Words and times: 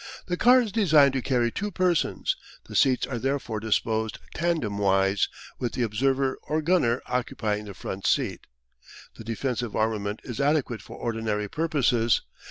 The 0.25 0.35
car 0.35 0.59
is 0.61 0.71
designed 0.71 1.13
to 1.13 1.21
carry 1.21 1.51
two 1.51 1.69
persons; 1.69 2.35
the 2.67 2.75
seats 2.75 3.05
are 3.05 3.19
therefore 3.19 3.59
disposed 3.59 4.17
tandem 4.33 4.79
wise, 4.79 5.29
with 5.59 5.73
the 5.73 5.83
observer 5.83 6.39
or 6.41 6.63
gunner 6.63 7.03
occupying 7.05 7.65
the 7.65 7.75
front 7.75 8.07
seat. 8.07 8.47
The 9.17 9.23
defensive 9.23 9.75
armament 9.75 10.21
is 10.23 10.41
adequate 10.41 10.81
for 10.81 10.97
ordinary 10.97 11.47
purposes. 11.47 12.23